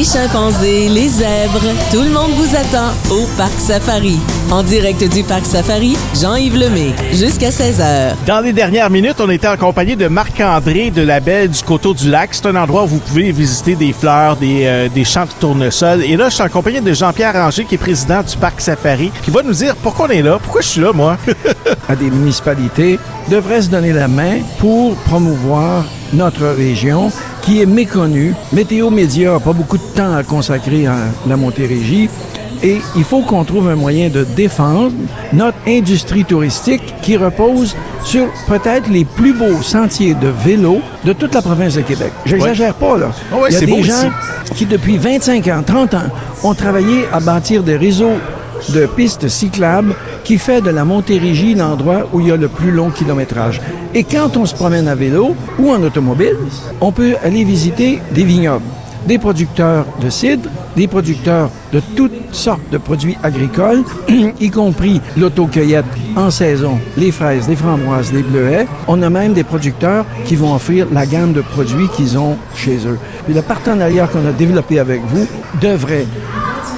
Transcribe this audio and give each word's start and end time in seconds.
Les 0.00 0.06
chimpanzés, 0.06 0.88
les 0.88 1.08
zèbres, 1.08 1.74
tout 1.92 2.00
le 2.00 2.08
monde 2.08 2.30
vous 2.30 2.56
attend 2.56 2.88
au 3.10 3.26
Parc 3.36 3.60
Safari. 3.60 4.18
En 4.52 4.64
direct 4.64 5.04
du 5.04 5.22
Parc 5.22 5.46
Safari, 5.46 5.96
Jean-Yves 6.20 6.58
Lemay, 6.58 6.90
jusqu'à 7.12 7.50
16h. 7.50 8.16
Dans 8.26 8.40
les 8.40 8.52
dernières 8.52 8.90
minutes, 8.90 9.20
on 9.20 9.30
était 9.30 9.46
en 9.46 9.56
compagnie 9.56 9.94
de 9.94 10.08
Marc-André 10.08 10.90
de 10.90 11.02
la 11.02 11.20
Belle 11.20 11.50
du 11.50 11.62
Coteau 11.62 11.94
du 11.94 12.10
Lac. 12.10 12.30
C'est 12.32 12.46
un 12.46 12.56
endroit 12.56 12.82
où 12.82 12.88
vous 12.88 12.98
pouvez 12.98 13.30
visiter 13.30 13.76
des 13.76 13.92
fleurs, 13.92 14.36
des, 14.36 14.62
euh, 14.64 14.88
des 14.88 15.04
champs 15.04 15.24
de 15.24 15.30
tournesol. 15.38 16.02
Et 16.02 16.16
là, 16.16 16.30
je 16.30 16.34
suis 16.34 16.42
en 16.42 16.48
compagnie 16.48 16.80
de 16.80 16.92
Jean-Pierre 16.92 17.34
Ranger, 17.34 17.64
qui 17.64 17.76
est 17.76 17.78
président 17.78 18.24
du 18.24 18.36
Parc 18.38 18.60
Safari, 18.60 19.12
qui 19.22 19.30
va 19.30 19.44
nous 19.44 19.54
dire 19.54 19.76
pourquoi 19.76 20.06
on 20.08 20.10
est 20.10 20.22
là, 20.22 20.40
pourquoi 20.42 20.62
je 20.62 20.66
suis 20.66 20.80
là, 20.80 20.92
moi. 20.92 21.16
à 21.88 21.94
des 21.94 22.10
municipalités 22.10 22.98
devraient 23.30 23.62
se 23.62 23.68
donner 23.68 23.92
la 23.92 24.08
main 24.08 24.38
pour 24.58 24.96
promouvoir 24.96 25.84
notre 26.12 26.46
région 26.48 27.12
qui 27.42 27.62
est 27.62 27.66
méconnue. 27.66 28.34
Météo 28.52 28.90
Média 28.90 29.34
n'a 29.34 29.38
pas 29.38 29.52
beaucoup 29.52 29.78
de 29.78 29.94
temps 29.94 30.16
à 30.16 30.24
consacrer 30.24 30.88
à 30.88 30.96
la 31.28 31.36
Montérégie. 31.36 32.08
Et 32.62 32.78
il 32.96 33.04
faut 33.04 33.22
qu'on 33.22 33.44
trouve 33.44 33.68
un 33.68 33.76
moyen 33.76 34.10
de 34.10 34.24
défendre 34.24 34.92
notre 35.32 35.56
industrie 35.66 36.24
touristique 36.24 36.82
qui 37.02 37.16
repose 37.16 37.74
sur 38.04 38.26
peut-être 38.48 38.88
les 38.90 39.04
plus 39.04 39.32
beaux 39.32 39.62
sentiers 39.62 40.14
de 40.14 40.28
vélo 40.28 40.80
de 41.04 41.12
toute 41.12 41.34
la 41.34 41.42
province 41.42 41.74
de 41.74 41.82
Québec. 41.82 42.12
J'exagère 42.26 42.74
pas, 42.74 42.98
là. 42.98 43.12
Oh 43.32 43.42
ouais, 43.42 43.48
il 43.50 43.54
y 43.54 43.56
a 43.56 43.76
des 43.76 43.82
gens 43.82 44.10
ici. 44.44 44.54
qui, 44.54 44.66
depuis 44.66 44.98
25 44.98 45.46
ans, 45.48 45.62
30 45.64 45.94
ans, 45.94 46.08
ont 46.42 46.54
travaillé 46.54 47.06
à 47.12 47.20
bâtir 47.20 47.62
des 47.62 47.76
réseaux 47.76 48.16
de 48.68 48.86
pistes 48.86 49.28
cyclables 49.28 49.94
qui 50.24 50.38
fait 50.38 50.60
de 50.60 50.70
la 50.70 50.84
Montérégie 50.84 51.54
l'endroit 51.54 52.08
où 52.12 52.20
il 52.20 52.28
y 52.28 52.30
a 52.30 52.36
le 52.36 52.48
plus 52.48 52.70
long 52.70 52.90
kilométrage. 52.90 53.60
Et 53.94 54.04
quand 54.04 54.36
on 54.36 54.46
se 54.46 54.54
promène 54.54 54.86
à 54.86 54.94
vélo 54.94 55.34
ou 55.58 55.70
en 55.70 55.82
automobile, 55.82 56.36
on 56.80 56.92
peut 56.92 57.16
aller 57.24 57.44
visiter 57.44 58.00
des 58.12 58.24
vignobles, 58.24 58.64
des 59.06 59.18
producteurs 59.18 59.86
de 60.00 60.10
cidre, 60.10 60.48
des 60.76 60.86
producteurs 60.86 61.50
de 61.72 61.80
toutes 61.96 62.12
sortes 62.32 62.60
de 62.70 62.78
produits 62.78 63.16
agricoles, 63.22 63.82
y 64.40 64.50
compris 64.50 65.00
l'autocueillette 65.16 65.84
en 66.16 66.30
saison, 66.30 66.78
les 66.96 67.12
fraises, 67.12 67.48
les 67.48 67.56
framboises, 67.56 68.12
les 68.12 68.22
bleuets. 68.22 68.66
On 68.88 69.02
a 69.02 69.10
même 69.10 69.32
des 69.32 69.44
producteurs 69.44 70.04
qui 70.24 70.36
vont 70.36 70.54
offrir 70.54 70.86
la 70.92 71.06
gamme 71.06 71.32
de 71.32 71.40
produits 71.40 71.88
qu'ils 71.88 72.18
ont 72.18 72.36
chez 72.54 72.86
eux. 72.86 72.98
Puis 73.24 73.34
le 73.34 73.42
partenariat 73.42 74.06
qu'on 74.06 74.26
a 74.26 74.32
développé 74.32 74.78
avec 74.78 75.00
vous 75.06 75.26
devrait 75.60 76.06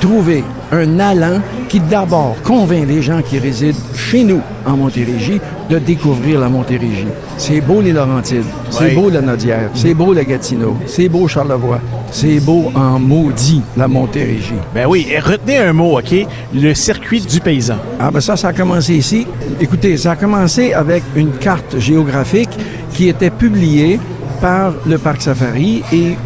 trouver 0.01 0.43
un 0.73 0.99
allant 0.99 1.41
qui 1.69 1.79
d'abord 1.79 2.35
convainc 2.43 2.89
les 2.89 3.03
gens 3.03 3.23
qui 3.23 3.39
résident 3.39 3.79
chez 3.95 4.25
nous 4.25 4.41
en 4.67 4.77
Montérégie 4.77 5.41
de 5.71 5.79
découvrir 5.79 6.41
la 6.41 6.49
Montérégie. 6.49 7.07
C'est 7.37 7.61
beau 7.61 7.81
les 7.81 7.93
Laurentides, 7.93 8.45
c'est 8.71 8.95
beau 8.95 9.11
la 9.11 9.21
Nodière, 9.21 9.71
c'est 9.75 9.95
beau 9.95 10.13
la 10.13 10.25
Gatineau, 10.25 10.77
c'est 10.87 11.09
beau 11.09 11.29
Charlevoix, 11.29 11.81
c'est 12.13 12.41
beau 12.41 12.71
en 12.75 12.99
maudit 12.99 13.63
la 13.77 13.89
Montérégie. 13.89 14.55
Ben 14.75 14.87
oui, 14.87 15.07
et 15.11 15.19
retenez 15.19 15.59
un 15.59 15.73
mot, 15.73 15.99
OK? 15.99 16.15
Le 16.55 16.75
circuit 16.75 17.21
du 17.21 17.41
paysan. 17.41 17.79
Ah 17.99 18.11
ben 18.11 18.21
ça, 18.21 18.37
ça 18.37 18.49
a 18.49 18.53
commencé 18.53 18.95
ici. 18.95 19.27
Écoutez, 19.61 19.97
ça 19.97 20.13
a 20.13 20.17
commencé 20.17 20.75
avec 20.75 21.03
une 21.17 21.33
carte 21.33 21.79
géographique 21.79 22.51
qui 22.93 23.09
était 23.09 23.31
publiée 23.31 23.99
par 24.41 24.75
le 24.87 24.99
Parc 24.99 25.23
Safari 25.23 25.83
et 25.93 26.17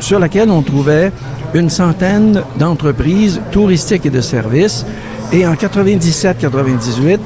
sur 0.00 0.18
laquelle 0.18 0.50
on 0.50 0.62
trouvait 0.62 1.12
une 1.54 1.70
centaine 1.70 2.42
d'entreprises 2.58 3.40
touristiques 3.52 4.06
et 4.06 4.10
de 4.10 4.20
services. 4.20 4.84
Et 5.32 5.46
en 5.46 5.54
97-98, 5.54 7.18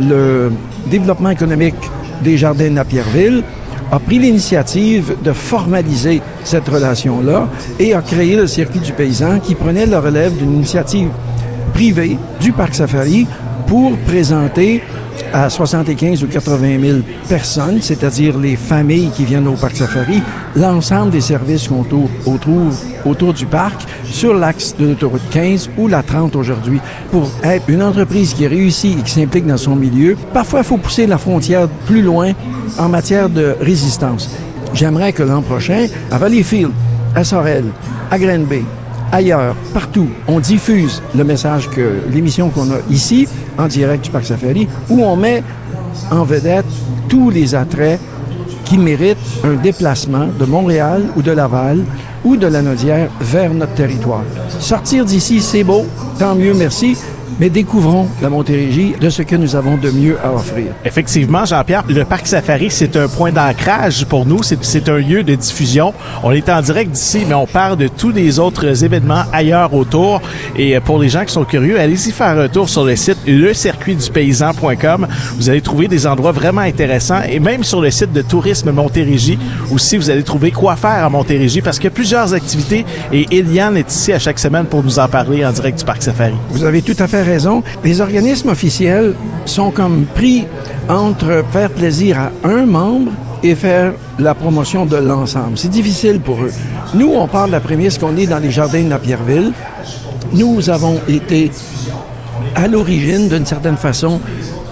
le 0.00 0.52
développement 0.90 1.30
économique 1.30 1.74
des 2.22 2.36
jardins 2.36 2.64
de 2.64 2.70
Napierville 2.70 3.42
a 3.94 4.00
pris 4.00 4.18
l'initiative 4.18 5.14
de 5.22 5.32
formaliser 5.32 6.20
cette 6.42 6.68
relation-là 6.68 7.46
et 7.78 7.94
a 7.94 8.02
créé 8.02 8.34
le 8.34 8.48
circuit 8.48 8.80
du 8.80 8.92
paysan 8.92 9.38
qui 9.38 9.54
prenait 9.54 9.86
la 9.86 10.00
relève 10.00 10.36
d'une 10.36 10.52
initiative 10.52 11.10
privée 11.72 12.18
du 12.40 12.50
Parc 12.50 12.74
Safari 12.74 13.28
pour 13.68 13.96
présenter 13.98 14.82
à 15.34 15.50
75 15.50 16.22
ou 16.22 16.28
80 16.28 16.80
000 16.80 16.98
personnes, 17.28 17.78
c'est-à-dire 17.82 18.38
les 18.38 18.54
familles 18.56 19.10
qui 19.14 19.24
viennent 19.24 19.48
au 19.48 19.54
Parc 19.54 19.76
Safari, 19.76 20.22
l'ensemble 20.54 21.10
des 21.10 21.20
services 21.20 21.66
qu'on 21.68 21.82
trou- 21.82 22.08
on 22.24 22.36
trouve 22.36 22.78
autour 23.04 23.34
du 23.34 23.44
parc 23.44 23.82
sur 24.04 24.32
l'axe 24.32 24.74
de 24.78 24.86
l'autoroute 24.86 25.20
15 25.32 25.70
ou 25.76 25.88
la 25.88 26.02
30 26.04 26.36
aujourd'hui. 26.36 26.80
Pour 27.10 27.28
être 27.42 27.64
une 27.68 27.82
entreprise 27.82 28.32
qui 28.32 28.46
réussit 28.46 28.96
et 28.98 29.02
qui 29.02 29.10
s'implique 29.10 29.46
dans 29.46 29.56
son 29.56 29.74
milieu, 29.74 30.16
parfois 30.32 30.60
il 30.60 30.64
faut 30.64 30.76
pousser 30.78 31.06
la 31.06 31.18
frontière 31.18 31.66
plus 31.86 32.00
loin 32.02 32.30
en 32.78 32.88
matière 32.88 33.28
de 33.28 33.56
résistance. 33.60 34.30
J'aimerais 34.72 35.12
que 35.12 35.24
l'an 35.24 35.42
prochain, 35.42 35.88
à 36.12 36.18
Valleyfield, 36.18 36.70
à 37.14 37.24
Sorel, 37.24 37.64
à 38.10 38.18
Granby, 38.18 38.62
ailleurs, 39.12 39.54
partout, 39.72 40.08
on 40.28 40.40
diffuse 40.40 41.02
le 41.14 41.24
message 41.24 41.68
que 41.70 42.00
l'émission 42.10 42.50
qu'on 42.50 42.70
a 42.70 42.78
ici, 42.90 43.28
en 43.58 43.66
direct 43.66 44.04
du 44.04 44.10
Parc 44.10 44.26
Safari, 44.26 44.68
où 44.88 45.02
on 45.02 45.16
met 45.16 45.42
en 46.10 46.24
vedette 46.24 46.66
tous 47.08 47.30
les 47.30 47.54
attraits 47.54 48.00
qui 48.64 48.78
méritent 48.78 49.18
un 49.44 49.54
déplacement 49.54 50.26
de 50.38 50.44
Montréal 50.44 51.04
ou 51.16 51.22
de 51.22 51.30
Laval 51.30 51.84
ou 52.24 52.36
de 52.36 52.46
la 52.46 52.62
Nodière 52.62 53.10
vers 53.20 53.52
notre 53.52 53.74
territoire. 53.74 54.24
Sortir 54.58 55.04
d'ici, 55.04 55.40
c'est 55.40 55.64
beau, 55.64 55.84
tant 56.18 56.34
mieux, 56.34 56.54
merci, 56.54 56.96
mais 57.40 57.50
découvrons 57.50 58.06
la 58.22 58.28
Montérégie 58.30 58.94
de 59.00 59.10
ce 59.10 59.22
que 59.22 59.36
nous 59.36 59.56
avons 59.56 59.76
de 59.76 59.90
mieux 59.90 60.16
à 60.24 60.32
offrir. 60.32 60.66
Effectivement, 60.84 61.44
Jean-Pierre, 61.44 61.84
le 61.88 62.04
parc 62.04 62.26
Safari, 62.26 62.68
c'est 62.70 62.96
un 62.96 63.08
point 63.08 63.32
d'ancrage 63.32 64.04
pour 64.06 64.24
nous. 64.26 64.42
C'est- 64.42 64.58
C'est 64.64 64.88
un 64.88 64.96
lieu 64.98 65.22
de 65.22 65.34
diffusion. 65.34 65.92
On 66.22 66.30
est 66.32 66.48
en 66.48 66.60
direct 66.62 66.90
d'ici, 66.92 67.24
mais 67.28 67.34
on 67.34 67.46
parle 67.46 67.76
de 67.76 67.88
tous 67.88 68.10
les 68.10 68.38
autres 68.38 68.82
événements 68.84 69.24
ailleurs 69.32 69.74
autour. 69.74 70.20
Et 70.56 70.78
pour 70.80 70.98
les 70.98 71.08
gens 71.08 71.24
qui 71.24 71.32
sont 71.32 71.44
curieux, 71.44 71.78
allez-y 71.78 72.10
faire 72.12 72.38
un 72.38 72.48
tour 72.48 72.68
sur 72.68 72.84
le 72.84 72.96
site 72.96 73.18
lecircuitdupaysan.com. 73.26 75.06
Vous 75.36 75.50
allez 75.50 75.60
trouver 75.60 75.88
des 75.88 76.06
endroits 76.06 76.32
vraiment 76.32 76.60
intéressants. 76.62 77.22
Et 77.28 77.40
même 77.40 77.64
sur 77.64 77.80
le 77.80 77.90
site 77.90 78.12
de 78.12 78.22
Tourisme 78.22 78.70
Montérégie, 78.72 79.38
aussi, 79.72 79.96
vous 79.96 80.10
allez 80.10 80.22
trouver 80.22 80.50
quoi 80.50 80.76
faire 80.76 81.04
à 81.04 81.10
Montérégie 81.10 81.60
parce 81.62 81.78
qu'il 81.78 81.84
y 81.84 81.92
a 81.92 81.96
plusieurs 81.96 82.32
activités. 82.34 82.84
Et 83.12 83.26
Eliane 83.30 83.76
est 83.76 83.90
ici 83.90 84.12
à 84.12 84.18
chaque 84.18 84.38
semaine 84.38 84.64
pour 84.66 84.82
nous 84.82 84.98
en 84.98 85.08
parler 85.08 85.44
en 85.44 85.52
direct 85.52 85.78
du 85.78 85.84
parc 85.84 86.02
Safari. 86.02 86.34
Vous 86.50 86.64
avez 86.64 86.82
tout 86.82 86.96
à 86.98 87.06
fait 87.06 87.22
raison. 87.24 87.62
Les 87.82 88.00
organismes 88.00 88.50
officiels 88.50 89.14
sont 89.46 89.70
comme 89.70 90.04
pris 90.14 90.46
entre 90.88 91.44
faire 91.50 91.70
plaisir 91.70 92.18
à 92.18 92.30
un 92.48 92.66
membre 92.66 93.12
et 93.42 93.54
faire 93.54 93.92
la 94.18 94.34
promotion 94.34 94.86
de 94.86 94.96
l'ensemble. 94.96 95.58
C'est 95.58 95.68
difficile 95.68 96.20
pour 96.20 96.42
eux. 96.42 96.52
Nous, 96.94 97.12
on 97.14 97.26
parle 97.26 97.48
de 97.48 97.52
la 97.52 97.60
prémisse 97.60 97.98
qu'on 97.98 98.16
est 98.16 98.26
dans 98.26 98.38
les 98.38 98.50
jardins 98.50 98.82
de 98.82 98.88
Napierville. 98.88 99.52
Nous 100.32 100.70
avons 100.70 101.00
été 101.08 101.50
à 102.54 102.68
l'origine, 102.68 103.28
d'une 103.28 103.46
certaine 103.46 103.76
façon, 103.76 104.20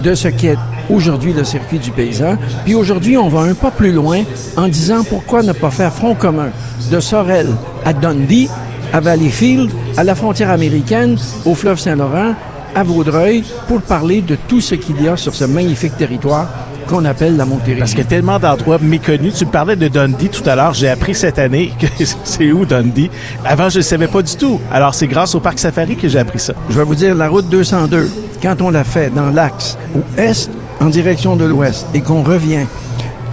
de 0.01 0.15
ce 0.15 0.27
qu'est 0.27 0.57
aujourd'hui 0.89 1.33
le 1.33 1.43
circuit 1.43 1.79
du 1.79 1.91
paysan. 1.91 2.37
Puis 2.65 2.75
aujourd'hui, 2.75 3.17
on 3.17 3.29
va 3.29 3.41
un 3.41 3.53
pas 3.53 3.71
plus 3.71 3.91
loin 3.91 4.21
en 4.57 4.67
disant 4.67 5.03
pourquoi 5.03 5.43
ne 5.43 5.53
pas 5.53 5.71
faire 5.71 5.93
front 5.93 6.15
commun 6.15 6.49
de 6.91 6.99
Sorel 6.99 7.47
à 7.85 7.93
Dundee, 7.93 8.49
à 8.93 8.99
Valleyfield, 8.99 9.71
à 9.97 10.03
la 10.03 10.15
frontière 10.15 10.51
américaine, 10.51 11.17
au 11.45 11.55
fleuve 11.55 11.79
Saint-Laurent, 11.79 12.35
à 12.75 12.83
Vaudreuil, 12.83 13.43
pour 13.67 13.81
parler 13.81 14.21
de 14.21 14.37
tout 14.47 14.61
ce 14.61 14.75
qu'il 14.75 15.01
y 15.01 15.07
a 15.07 15.17
sur 15.17 15.33
ce 15.33 15.45
magnifique 15.45 15.97
territoire 15.97 16.47
qu'on 16.87 17.05
appelle 17.05 17.35
la 17.35 17.45
Montérégie. 17.45 17.79
Parce 17.79 17.91
qu'il 17.91 17.99
y 17.99 18.05
a 18.05 18.09
tellement 18.09 18.39
d'endroits 18.39 18.77
méconnus. 18.79 19.35
Tu 19.35 19.45
me 19.45 19.51
parlais 19.51 19.75
de 19.75 19.87
Dundee 19.87 20.29
tout 20.29 20.47
à 20.47 20.55
l'heure. 20.55 20.73
J'ai 20.73 20.89
appris 20.89 21.15
cette 21.15 21.39
année 21.39 21.71
que 21.79 21.87
c'est 22.23 22.51
où 22.51 22.65
Dundee? 22.65 23.09
Avant, 23.45 23.69
je 23.69 23.77
ne 23.77 23.83
savais 23.83 24.07
pas 24.07 24.21
du 24.21 24.35
tout. 24.35 24.59
Alors, 24.71 24.93
c'est 24.93 25.07
grâce 25.07 25.33
au 25.33 25.39
Parc 25.39 25.59
Safari 25.59 25.95
que 25.95 26.07
j'ai 26.07 26.19
appris 26.19 26.39
ça. 26.39 26.53
Je 26.69 26.77
vais 26.77 26.83
vous 26.83 26.95
dire, 26.95 27.15
la 27.15 27.29
route 27.29 27.49
202, 27.49 28.09
quand 28.41 28.61
on 28.61 28.69
la 28.69 28.83
fait 28.83 29.11
dans 29.13 29.29
l'axe 29.31 29.77
au 29.95 30.01
est 30.19 30.49
en 30.81 30.87
direction 30.87 31.35
de 31.35 31.45
l'ouest 31.45 31.87
et 31.93 32.01
qu'on 32.01 32.21
revient 32.21 32.65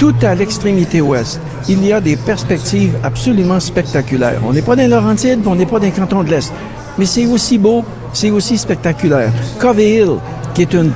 tout 0.00 0.15
à 0.22 0.34
l'extrémité 0.34 1.03
ouest, 1.03 1.38
il 1.69 1.84
y 1.84 1.93
a 1.93 2.00
des 2.00 2.16
perspectives 2.16 2.97
absolument 3.02 3.61
spectaculaires. 3.61 4.41
On 4.47 4.55
n'est 4.55 4.62
pas 4.62 4.75
dans 4.75 4.88
Laurentides, 4.88 5.41
on 5.44 5.55
n'est 5.55 5.67
pas 5.67 5.79
dans 5.79 5.85
les 5.85 5.91
cantons 5.91 6.23
de 6.23 6.31
l'Est. 6.31 6.50
Mais 6.97 7.05
c'est 7.05 7.26
aussi 7.26 7.58
beau, 7.58 7.85
c'est 8.14 8.31
aussi 8.31 8.56
spectaculaire. 8.56 9.31
Covey 9.58 9.97
Hill, 9.97 10.12
qui 10.55 10.62
est 10.62 10.73
une 10.73 10.91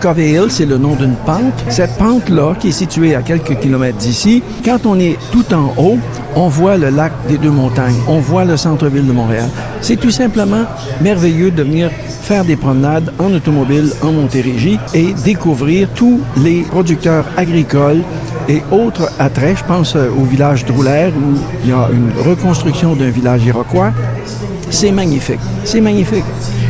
Covey 0.00 0.30
Hill, 0.30 0.46
c'est 0.48 0.64
le 0.64 0.78
nom 0.78 0.94
d'une 0.94 1.16
pente. 1.26 1.52
Cette 1.68 1.98
pente-là, 1.98 2.54
qui 2.58 2.68
est 2.68 2.72
située 2.72 3.14
à 3.14 3.20
quelques 3.20 3.58
kilomètres 3.60 3.98
d'ici, 3.98 4.42
quand 4.64 4.86
on 4.86 4.98
est 4.98 5.18
tout 5.32 5.52
en 5.52 5.74
haut, 5.76 5.98
on 6.34 6.48
voit 6.48 6.78
le 6.78 6.88
lac 6.88 7.12
des 7.28 7.36
deux 7.36 7.50
montagnes, 7.50 8.00
on 8.08 8.20
voit 8.20 8.46
le 8.46 8.56
centre-ville 8.56 9.06
de 9.06 9.12
Montréal. 9.12 9.50
C'est 9.82 9.96
tout 9.96 10.10
simplement 10.10 10.64
merveilleux 11.02 11.50
de 11.50 11.62
venir 11.62 11.90
faire 12.22 12.44
des 12.44 12.56
promenades 12.56 13.12
en 13.18 13.32
automobile 13.34 13.92
en 14.02 14.12
Montérégie 14.12 14.80
et 14.94 15.12
découvrir 15.24 15.88
tous 15.94 16.20
les 16.38 16.62
producteurs 16.62 17.26
agricoles 17.36 18.02
et 18.48 18.62
autres 18.70 19.10
attraits. 19.18 19.58
Je 19.58 19.64
pense 19.64 19.96
euh, 19.96 20.08
au 20.10 20.24
village 20.24 20.64
Droulaire 20.64 21.12
où 21.16 21.36
il 21.64 21.70
y 21.70 21.72
a 21.72 21.88
une 21.92 22.10
reconstruction 22.22 22.94
d'un 22.94 23.10
village 23.10 23.44
iroquois. 23.44 23.92
C'est 24.70 24.90
magnifique. 24.90 25.40
C'est 25.64 25.80
magnifique. 25.80 26.24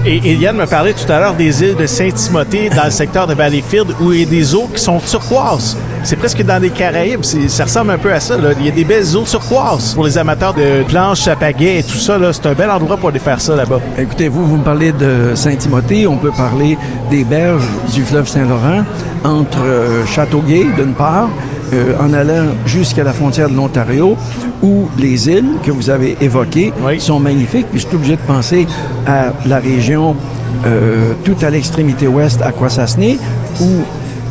Et 0.05 0.19
Eliane 0.19 0.57
me 0.57 0.67
parlait 0.67 0.93
tout 0.93 1.11
à 1.11 1.19
l'heure 1.19 1.35
des 1.35 1.65
îles 1.65 1.75
de 1.75 1.87
Saint-Timothée 1.87 2.71
dans 2.71 2.85
le 2.85 2.91
secteur 2.91 3.27
de 3.27 3.35
Valleyfield 3.35 3.89
où 4.01 4.13
il 4.13 4.21
y 4.21 4.23
a 4.23 4.27
des 4.27 4.55
eaux 4.55 4.69
qui 4.73 4.81
sont 4.81 5.01
turquoises. 5.01 5.77
C'est 6.05 6.15
presque 6.15 6.45
dans 6.45 6.63
les 6.63 6.71
Caraïbes. 6.71 7.25
Ça 7.25 7.65
ressemble 7.65 7.91
un 7.91 7.99
peu 7.99 8.13
à 8.13 8.21
ça. 8.21 8.37
Là. 8.37 8.51
Il 8.57 8.67
y 8.67 8.69
a 8.69 8.73
des 8.73 8.85
belles 8.85 9.17
eaux 9.17 9.25
turquoises 9.25 9.95
pour 9.95 10.05
les 10.05 10.17
amateurs 10.17 10.55
de 10.55 10.85
planches 10.85 11.27
à 11.27 11.35
pagaie 11.35 11.79
et 11.79 11.83
tout 11.83 11.97
ça. 11.97 12.19
C'est 12.33 12.47
un 12.47 12.53
bel 12.53 12.71
endroit 12.71 12.97
pour 12.97 13.09
aller 13.09 13.19
faire 13.19 13.41
ça 13.41 13.57
là-bas. 13.57 13.81
Écoutez, 13.99 14.29
vous, 14.29 14.47
vous 14.47 14.59
me 14.59 14.63
parlez 14.63 14.93
de 14.93 15.35
Saint-Timothée. 15.35 16.07
On 16.07 16.19
peut 16.19 16.31
parler 16.31 16.79
des 17.11 17.25
berges 17.25 17.67
du 17.93 18.05
fleuve 18.05 18.29
Saint-Laurent 18.29 18.85
entre 19.25 19.59
euh, 19.65 20.07
Châteauguay, 20.07 20.67
d'une 20.77 20.95
part, 20.95 21.29
euh, 21.73 21.95
en 22.01 22.13
allant 22.13 22.47
jusqu'à 22.65 23.05
la 23.05 23.13
frontière 23.13 23.49
de 23.49 23.55
l'Ontario, 23.55 24.17
où 24.63 24.89
les 24.99 25.29
îles 25.29 25.55
que 25.65 25.71
vous 25.71 25.91
avez 25.91 26.17
évoquées 26.21 26.73
sont 26.99 27.21
magnifiques. 27.21 27.67
Puis 27.71 27.81
je 27.81 27.87
suis 27.87 27.97
obligé 27.97 28.17
de 28.17 28.23
penser 28.23 28.67
à 29.07 29.33
la 29.47 29.59
région 29.59 30.17
euh, 30.65 31.13
tout 31.25 31.37
à 31.43 31.51
l'extrémité 31.51 32.07
ouest, 32.07 32.41
à 32.43 32.53
Kwasasne, 32.53 33.17
où 33.61 33.83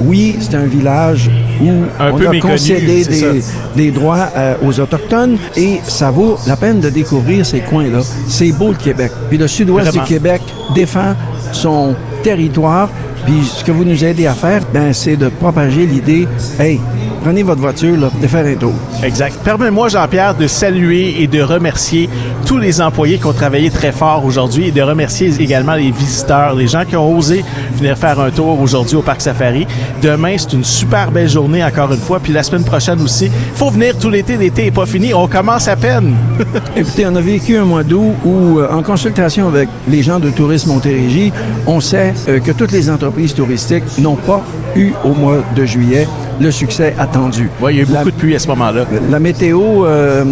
oui, 0.01 0.35
c'est 0.39 0.55
un 0.55 0.65
village 0.65 1.29
où 1.61 1.69
on 1.99 2.29
a 2.29 2.39
concédé 2.39 3.05
des, 3.75 3.91
droits 3.91 4.27
euh, 4.35 4.55
aux 4.65 4.79
Autochtones 4.79 5.37
et 5.55 5.79
ça 5.83 6.11
vaut 6.11 6.37
la 6.47 6.57
peine 6.57 6.79
de 6.79 6.89
découvrir 6.89 7.45
ces 7.45 7.61
coins-là. 7.61 8.01
C'est 8.27 8.51
beau 8.51 8.69
le 8.69 8.75
Québec. 8.75 9.11
Puis 9.29 9.37
le 9.37 9.47
sud-ouest 9.47 9.93
du 9.93 10.01
Québec 10.01 10.41
défend 10.73 11.15
son 11.51 11.95
territoire. 12.23 12.89
Puis 13.25 13.45
ce 13.45 13.63
que 13.63 13.71
vous 13.71 13.85
nous 13.85 14.03
aidez 14.03 14.27
à 14.27 14.33
faire, 14.33 14.61
ben, 14.73 14.93
c'est 14.93 15.15
de 15.15 15.29
propager 15.29 15.85
l'idée, 15.85 16.27
hey, 16.59 16.79
prenez 17.25 17.41
votre 17.41 17.61
voiture, 17.61 17.97
là, 17.97 18.11
de 18.21 18.27
faire 18.27 18.45
un 18.45 18.53
tour. 18.53 18.73
Exact. 19.01 19.35
Permets-moi, 19.43 19.89
Jean-Pierre, 19.89 20.35
de 20.35 20.45
saluer 20.45 21.23
et 21.23 21.25
de 21.25 21.41
remercier 21.41 22.07
tous 22.45 22.59
les 22.59 22.81
employés 22.81 23.17
qui 23.17 23.25
ont 23.25 23.33
travaillé 23.33 23.71
très 23.71 23.91
fort 23.91 24.23
aujourd'hui 24.23 24.67
et 24.67 24.71
de 24.71 24.83
remercier 24.83 25.31
également 25.39 25.73
les 25.73 25.89
visiteurs, 25.89 26.53
les 26.53 26.67
gens 26.67 26.85
qui 26.85 26.95
ont 26.95 27.17
osé 27.17 27.43
venir 27.73 27.97
faire 27.97 28.19
un 28.19 28.29
tour 28.29 28.61
aujourd'hui 28.61 28.97
au 28.97 29.01
Parc 29.01 29.21
Safari. 29.21 29.65
Demain, 30.03 30.35
c'est 30.37 30.53
une 30.53 30.63
super 30.63 31.09
belle 31.09 31.27
journée 31.27 31.63
encore 31.63 31.91
une 31.91 31.99
fois, 31.99 32.19
puis 32.19 32.31
la 32.31 32.43
semaine 32.43 32.63
prochaine 32.63 33.01
aussi. 33.01 33.31
faut 33.55 33.71
venir 33.71 33.97
tout 33.97 34.11
l'été, 34.11 34.37
l'été 34.37 34.65
n'est 34.65 34.71
pas 34.71 34.85
fini, 34.85 35.11
on 35.11 35.27
commence 35.27 35.67
à 35.67 35.75
peine. 35.75 36.15
Écoutez, 36.75 37.07
on 37.07 37.15
a 37.15 37.21
vécu 37.21 37.57
un 37.57 37.65
mois 37.65 37.83
d'août 37.83 38.13
où, 38.23 38.59
euh, 38.59 38.71
en 38.71 38.83
consultation 38.83 39.47
avec 39.47 39.67
les 39.87 40.03
gens 40.03 40.19
de 40.19 40.29
Tourisme 40.29 40.69
Montérégie, 40.69 41.33
on 41.65 41.79
sait 41.79 42.13
euh, 42.29 42.39
que 42.39 42.51
toutes 42.51 42.71
les 42.71 42.87
entreprises 42.87 43.33
touristiques 43.33 43.97
n'ont 43.97 44.15
pas 44.15 44.43
eu 44.75 44.93
au 45.03 45.15
mois 45.15 45.43
de 45.55 45.65
juillet 45.65 46.07
le 46.39 46.51
succès 46.51 46.93
attendu. 46.99 47.49
Oui, 47.61 47.73
il 47.73 47.77
y 47.77 47.79
a 47.79 47.83
eu 47.83 47.85
beaucoup 47.85 48.11
de 48.11 48.15
pluie 48.15 48.35
à 48.35 48.39
ce 48.39 48.47
moment-là. 48.49 48.85
La 49.09 49.19
météo 49.19 49.85
euh, 49.85 50.23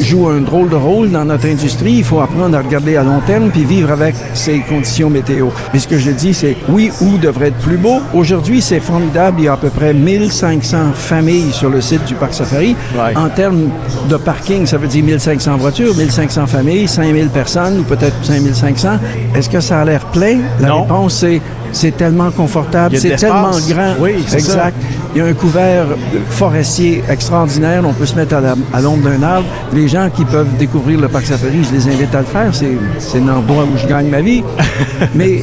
joue 0.00 0.28
un 0.28 0.40
drôle 0.40 0.68
de 0.68 0.76
rôle 0.76 1.10
dans 1.10 1.24
notre 1.24 1.46
industrie. 1.46 1.94
Il 1.94 2.04
faut 2.04 2.20
apprendre 2.20 2.56
à 2.56 2.60
regarder 2.60 2.96
à 2.96 3.02
long 3.02 3.20
terme 3.26 3.50
puis 3.50 3.64
vivre 3.64 3.90
avec 3.90 4.14
ces 4.34 4.60
conditions 4.60 5.10
météo. 5.10 5.48
Mais 5.72 5.78
ce 5.78 5.88
que 5.88 5.98
je 5.98 6.10
dis, 6.10 6.34
c'est 6.34 6.56
oui, 6.68 6.90
où 7.00 7.18
devrait 7.18 7.48
être 7.48 7.58
plus 7.58 7.76
beau. 7.76 8.00
Aujourd'hui, 8.14 8.60
c'est 8.60 8.80
formidable. 8.80 9.36
Il 9.40 9.44
y 9.44 9.48
a 9.48 9.54
à 9.54 9.56
peu 9.56 9.70
près 9.70 9.94
1500 9.94 10.92
familles 10.94 11.52
sur 11.52 11.70
le 11.70 11.80
site 11.80 12.04
du 12.04 12.14
Parc 12.14 12.34
Safari. 12.34 12.76
En 13.16 13.28
termes 13.28 13.68
de 14.08 14.16
parking, 14.16 14.66
ça 14.66 14.78
veut 14.78 14.88
dire 14.88 15.04
1500 15.04 15.56
voitures, 15.56 15.94
1500 15.96 16.46
familles, 16.46 16.88
5000 16.88 17.28
personnes 17.28 17.80
ou 17.80 17.82
peut-être 17.82 18.16
5500. 18.22 18.88
Est-ce 19.34 19.48
que 19.48 19.60
ça 19.60 19.80
a 19.80 19.84
l'air 19.84 20.04
plein? 20.06 20.38
La 20.60 20.74
réponse, 20.74 21.18
c'est 21.20 21.40
c'est 21.74 21.96
tellement 21.96 22.30
confortable, 22.30 22.96
c'est 22.96 23.16
tellement 23.16 23.50
grand. 23.68 23.94
Oui, 24.00 24.12
exact. 24.32 24.76
Il 25.14 25.18
y 25.18 25.20
a 25.20 25.26
un 25.26 25.34
couvert 25.34 25.86
forestier 26.30 27.02
extraordinaire. 27.08 27.82
On 27.86 27.92
peut 27.92 28.06
se 28.06 28.14
mettre 28.14 28.36
à 28.72 28.80
l'ombre 28.80 29.10
d'un 29.10 29.22
arbre. 29.22 29.46
Les 29.72 29.88
gens 29.88 30.08
qui 30.08 30.24
peuvent 30.24 30.56
découvrir 30.56 31.00
le 31.00 31.08
parc 31.08 31.26
safari, 31.26 31.62
je 31.64 31.76
les 31.76 31.88
invite 31.88 32.14
à 32.14 32.20
le 32.20 32.26
faire. 32.26 32.52
C'est 32.54 33.18
un 33.18 33.28
endroit 33.28 33.64
où 33.64 33.76
je 33.76 33.86
gagne 33.86 34.08
ma 34.08 34.20
vie. 34.20 34.42
Mais 35.14 35.42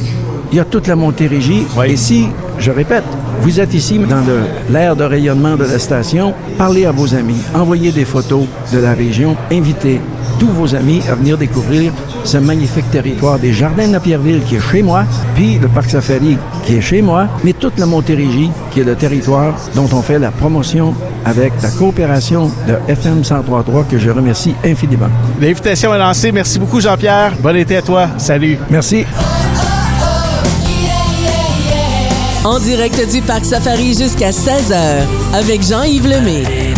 il 0.50 0.56
y 0.56 0.60
a 0.60 0.64
toute 0.64 0.86
la 0.86 0.96
Montérégie. 0.96 1.66
Et 1.86 1.96
si, 1.96 2.28
je 2.58 2.70
répète, 2.70 3.04
vous 3.40 3.60
êtes 3.60 3.74
ici 3.74 3.98
dans 3.98 4.22
l'air 4.70 4.96
de 4.96 5.04
rayonnement 5.04 5.56
de 5.56 5.64
la 5.64 5.78
station, 5.78 6.34
parlez 6.58 6.86
à 6.86 6.92
vos 6.92 7.14
amis, 7.14 7.40
envoyez 7.54 7.90
des 7.90 8.04
photos 8.04 8.44
de 8.72 8.78
la 8.78 8.94
région, 8.94 9.36
invitez 9.50 10.00
tous 10.42 10.48
vos 10.48 10.74
amis 10.74 11.00
à 11.08 11.14
venir 11.14 11.38
découvrir 11.38 11.92
ce 12.24 12.36
magnifique 12.36 12.90
territoire 12.90 13.38
des 13.38 13.52
Jardins 13.52 13.86
de 13.86 13.92
la 13.92 14.00
Pierreville 14.00 14.42
qui 14.42 14.56
est 14.56 14.60
chez 14.72 14.82
moi, 14.82 15.04
puis 15.36 15.56
le 15.60 15.68
Parc 15.68 15.88
Safari 15.88 16.36
qui 16.66 16.74
est 16.74 16.80
chez 16.80 17.00
moi, 17.00 17.28
mais 17.44 17.52
toute 17.52 17.78
la 17.78 17.86
Montérégie 17.86 18.50
qui 18.72 18.80
est 18.80 18.84
le 18.84 18.96
territoire 18.96 19.54
dont 19.76 19.88
on 19.92 20.02
fait 20.02 20.18
la 20.18 20.32
promotion 20.32 20.96
avec 21.24 21.52
la 21.62 21.70
coopération 21.70 22.50
de 22.66 22.74
FM 22.88 23.18
1033 23.18 23.84
que 23.84 23.98
je 23.98 24.10
remercie 24.10 24.56
infiniment. 24.64 25.06
L'invitation 25.40 25.94
est 25.94 25.98
lancée. 25.98 26.32
Merci 26.32 26.58
beaucoup 26.58 26.80
Jean-Pierre. 26.80 27.34
Bon 27.40 27.54
été 27.54 27.76
à 27.76 27.82
toi. 27.82 28.08
Salut. 28.18 28.58
Merci. 28.68 29.04
En 32.44 32.58
direct 32.58 33.12
du 33.12 33.22
Parc 33.22 33.44
Safari 33.44 33.94
jusqu'à 33.94 34.30
16h 34.30 35.04
avec 35.34 35.62
Jean-Yves 35.62 36.08
Lemay. 36.08 36.71